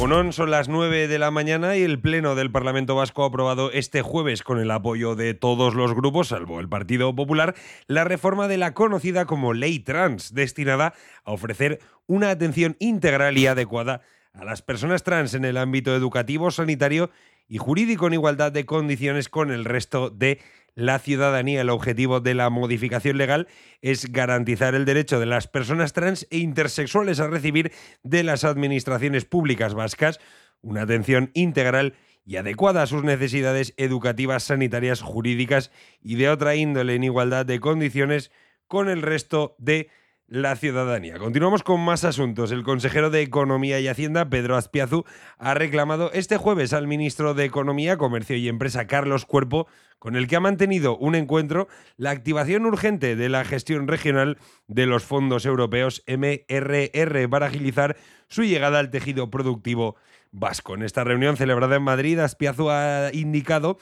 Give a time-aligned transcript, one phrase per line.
[0.00, 4.00] Son las 9 de la mañana y el Pleno del Parlamento Vasco ha aprobado este
[4.00, 7.54] jueves, con el apoyo de todos los grupos, salvo el Partido Popular,
[7.86, 10.94] la reforma de la conocida como Ley Trans, destinada
[11.24, 14.00] a ofrecer una atención integral y adecuada
[14.32, 17.10] a las personas trans en el ámbito educativo, sanitario
[17.46, 20.40] y jurídico en igualdad de condiciones con el resto de
[20.80, 21.60] la ciudadanía.
[21.60, 23.48] El objetivo de la modificación legal
[23.82, 27.72] es garantizar el derecho de las personas trans e intersexuales a recibir
[28.02, 30.20] de las administraciones públicas vascas
[30.62, 31.94] una atención integral
[32.24, 35.70] y adecuada a sus necesidades educativas, sanitarias, jurídicas
[36.02, 38.30] y de otra índole en igualdad de condiciones
[38.66, 39.88] con el resto de
[40.30, 41.18] la ciudadanía.
[41.18, 42.52] Continuamos con más asuntos.
[42.52, 45.04] El consejero de Economía y Hacienda, Pedro Azpiazu,
[45.38, 49.66] ha reclamado este jueves al ministro de Economía, Comercio y Empresa, Carlos Cuerpo,
[49.98, 54.86] con el que ha mantenido un encuentro, la activación urgente de la gestión regional de
[54.86, 57.96] los fondos europeos MRR para agilizar
[58.28, 59.96] su llegada al tejido productivo
[60.30, 60.76] vasco.
[60.76, 63.78] En esta reunión celebrada en Madrid, Azpiazu ha indicado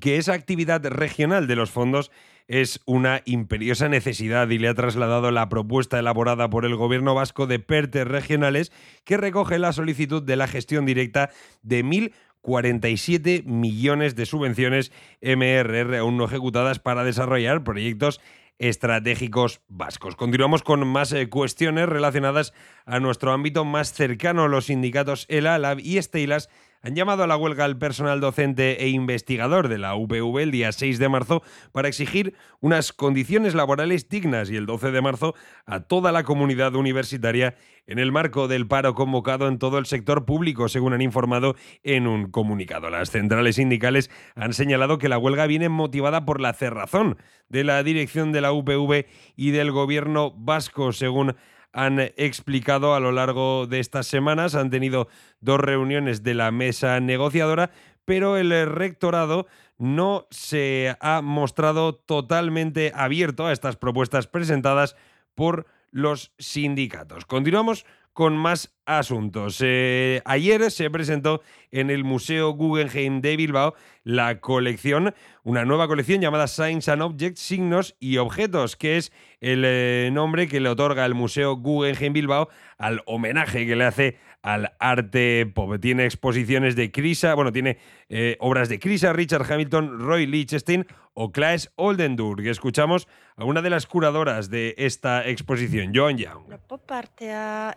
[0.00, 2.10] que esa actividad regional de los fondos
[2.48, 7.46] es una imperiosa necesidad y le ha trasladado la propuesta elaborada por el gobierno vasco
[7.46, 8.72] de PERTES regionales
[9.04, 11.30] que recoge la solicitud de la gestión directa
[11.62, 18.20] de 1.047 millones de subvenciones MRR aún no ejecutadas para desarrollar proyectos
[18.58, 20.14] estratégicos vascos.
[20.14, 22.52] Continuamos con más eh, cuestiones relacionadas
[22.86, 24.46] a nuestro ámbito más cercano.
[24.46, 26.48] Los sindicatos ELA, LAB y Estelas
[26.82, 30.72] han llamado a la huelga al personal docente e investigador de la UPV el día
[30.72, 35.80] 6 de marzo para exigir unas condiciones laborales dignas y el 12 de marzo a
[35.80, 37.54] toda la comunidad universitaria
[37.86, 42.06] en el marco del paro convocado en todo el sector público, según han informado en
[42.06, 42.90] un comunicado.
[42.90, 47.16] Las centrales sindicales han señalado que la huelga viene motivada por la cerrazón
[47.48, 51.36] de la dirección de la UPV y del gobierno vasco, según
[51.72, 54.54] han explicado a lo largo de estas semanas.
[54.54, 55.08] Han tenido
[55.40, 57.70] dos reuniones de la mesa negociadora,
[58.04, 59.46] pero el rectorado
[59.78, 64.96] no se ha mostrado totalmente abierto a estas propuestas presentadas
[65.34, 67.26] por los sindicatos.
[67.26, 69.58] Continuamos con más asuntos.
[69.60, 76.20] Eh, ayer se presentó en el Museo Guggenheim de Bilbao la colección, una nueva colección
[76.20, 81.06] llamada Science and Objects, Signos y Objetos, que es el eh, nombre que le otorga
[81.06, 82.48] el Museo Guggenheim Bilbao
[82.78, 85.78] al homenaje que le hace al arte pop.
[85.80, 87.78] Tiene exposiciones de Crisa, bueno, tiene
[88.08, 92.44] eh, obras de Crisa, Richard Hamilton, Roy Lichtenstein o Klaes Oldenburg.
[92.46, 93.06] Escuchamos
[93.36, 96.58] a una de las curadoras de esta exposición, Joan Young.
[96.66, 97.76] Pop artea,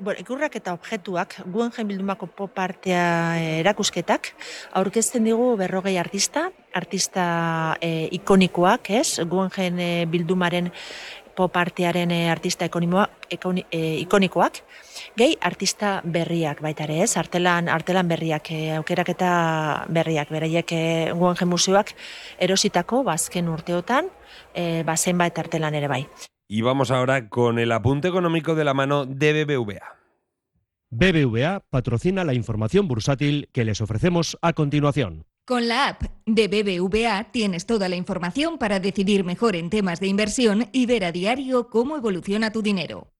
[0.00, 4.34] bueno, ikurrak eta objektuak, Guggenheim bildumako pop artea eh, erakusketak,
[4.78, 9.20] aurkezten digu berrogei artista, artista eh, ikonikoak, ez?
[9.26, 10.70] Guggenheim eh, bildumaren
[11.34, 14.62] pop artearen artista ikonikoak,
[15.16, 17.16] gehi artista berriak baita ere, ez?
[17.16, 21.92] Artelan, artelan berriak, e, aukerak eta berriak, beraiek e, Guggenheim Museoak
[22.38, 24.08] erositako bazken urteotan,
[24.54, 26.06] e, bazen bat artelan ere bai.
[26.48, 30.05] Y vamos ahora con el apunte económico de la mano de BBVA.
[30.98, 35.26] BBVA patrocina la información bursátil que les ofrecemos a continuación.
[35.44, 40.06] Con la app de BBVA tienes toda la información para decidir mejor en temas de
[40.06, 43.12] inversión y ver a diario cómo evoluciona tu dinero.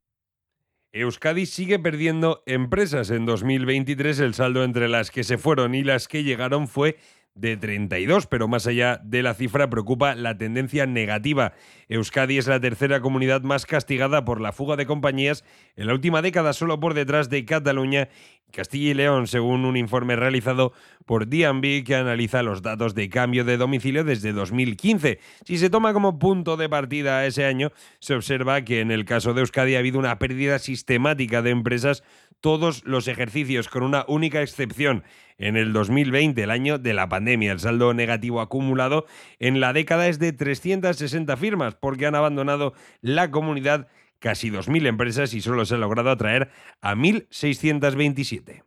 [0.92, 3.10] Euskadi sigue perdiendo empresas.
[3.10, 6.96] En 2023 el saldo entre las que se fueron y las que llegaron fue
[7.36, 11.52] de 32, pero más allá de la cifra preocupa la tendencia negativa.
[11.88, 15.44] Euskadi es la tercera comunidad más castigada por la fuga de compañías
[15.76, 18.08] en la última década, solo por detrás de Cataluña
[18.48, 20.72] y Castilla y León, según un informe realizado
[21.04, 25.20] por DNB que analiza los datos de cambio de domicilio desde 2015.
[25.44, 29.34] Si se toma como punto de partida ese año, se observa que en el caso
[29.34, 32.02] de Euskadi ha habido una pérdida sistemática de empresas
[32.46, 35.02] todos los ejercicios, con una única excepción.
[35.36, 39.04] En el 2020, el año de la pandemia, el saldo negativo acumulado
[39.40, 43.88] en la década es de 360 firmas, porque han abandonado la comunidad
[44.20, 46.50] casi 2.000 empresas y solo se ha logrado atraer
[46.82, 48.62] a 1.627.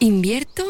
[0.00, 0.64] ¿Invierto?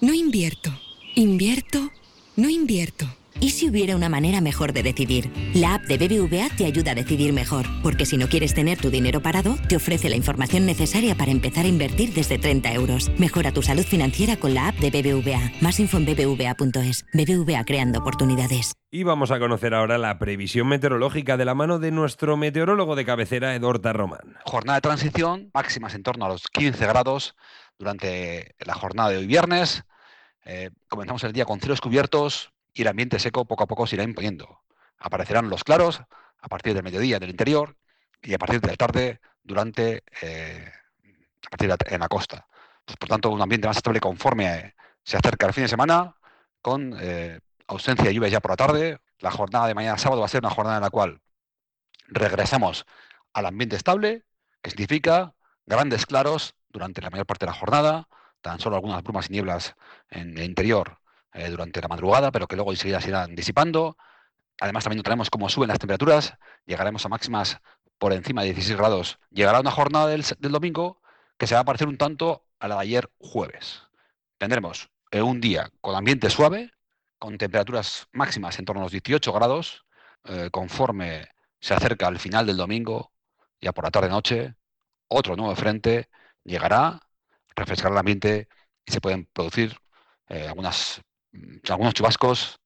[0.00, 0.70] No invierto.
[1.14, 1.90] Invierto?
[2.36, 3.04] No invierto.
[3.42, 5.28] ¿Y si hubiera una manera mejor de decidir?
[5.52, 8.88] La app de BBVA te ayuda a decidir mejor, porque si no quieres tener tu
[8.88, 13.10] dinero parado, te ofrece la información necesaria para empezar a invertir desde 30 euros.
[13.18, 15.50] Mejora tu salud financiera con la app de BBVA.
[15.60, 17.04] Más info en bbva.es.
[17.12, 18.74] BBVA creando oportunidades.
[18.92, 23.04] Y vamos a conocer ahora la previsión meteorológica de la mano de nuestro meteorólogo de
[23.04, 24.36] cabecera, Edorta Román.
[24.44, 27.34] Jornada de transición, máximas en torno a los 15 grados
[27.76, 29.82] durante la jornada de hoy viernes.
[30.44, 33.96] Eh, comenzamos el día con cielos cubiertos, y el ambiente seco poco a poco se
[33.96, 34.62] irá imponiendo.
[34.98, 36.02] Aparecerán los claros
[36.40, 37.76] a partir del mediodía del interior
[38.20, 40.72] y a partir de la tarde durante eh,
[41.46, 42.46] a partir en la costa.
[42.84, 44.74] Pues, por tanto, un ambiente más estable conforme
[45.04, 46.16] se acerca el fin de semana,
[46.60, 49.00] con eh, ausencia de lluvias ya por la tarde.
[49.18, 51.20] La jornada de mañana sábado va a ser una jornada en la cual
[52.08, 52.86] regresamos
[53.32, 54.24] al ambiente estable,
[54.62, 55.34] que significa
[55.66, 58.08] grandes claros durante la mayor parte de la jornada,
[58.40, 59.74] tan solo algunas brumas y nieblas
[60.10, 61.01] en el interior
[61.34, 63.96] eh, durante la madrugada, pero que luego enseguida se irán disipando.
[64.60, 66.34] Además, también notaremos cómo suben las temperaturas,
[66.66, 67.58] llegaremos a máximas
[67.98, 69.18] por encima de 16 grados.
[69.30, 71.00] Llegará una jornada del, domingo
[71.38, 73.82] que se va a parecer un tanto a la de ayer jueves.
[74.38, 76.70] Tendremos eh, un día con ambiente suave,
[77.18, 79.86] con temperaturas máximas en torno a los 18 grados,
[80.24, 81.28] eh, conforme
[81.60, 83.12] se acerca al final del domingo,
[83.60, 84.54] ya por la tarde-noche,
[85.08, 86.08] otro nuevo frente
[86.44, 87.00] llegará,
[87.56, 88.48] refrescará el ambiente
[88.84, 89.76] y se pueden producir
[90.28, 91.02] algunas
[91.68, 92.60] algunos chubascos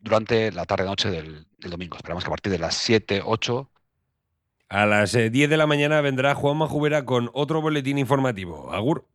[0.00, 1.96] durante la tarde-noche del, domingo.
[1.96, 3.70] Esperamos que a partir de las 7, 8
[4.68, 8.72] a las 10 eh, de la mañana vendrá Juan Majubera con otro boletín informativo.
[8.72, 9.06] Agur.